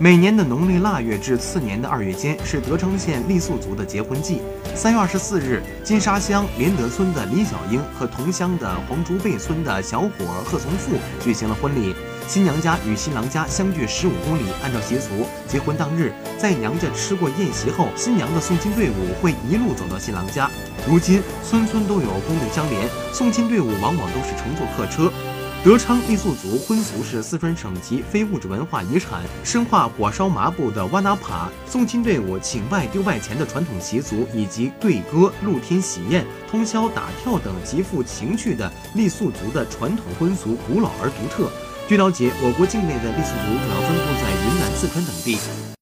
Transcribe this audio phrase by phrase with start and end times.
[0.00, 4.40] 每年的农历腊月至次年的二月间是德昌县傈僳族的结婚季。
[4.72, 10.10] 三月二十四日，金沙乡连德村的李小英和同乡的黄竹背村的小伙
[10.44, 11.96] 贺从富举行了婚礼。
[12.28, 20.48] 新娘家与新郎家相距十五公里，按照习俗，结婚当日在娘家吃过宴席后，新娘的送亲队伍会一路走到新郎家。
[20.86, 25.12] 如今，村村都有公路相连，送亲队伍往往都是乘坐客车。
[25.64, 41.50] 德昌傈僳族婚俗是四川省级非物质文化遗产，深化火烧麻布的哇纳帕送亲队伍请外丢外钱的传统习俗，以及对歌、露天喜宴、通宵打跳等极富情趣的傈僳族的传统婚俗，古老而独特。
[41.88, 45.76] 据了解，我国境内的傈僳族主要分布在云南、四川等地。